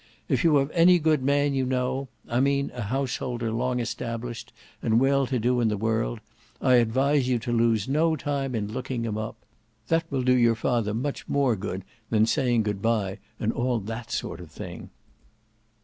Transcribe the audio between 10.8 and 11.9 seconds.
much more good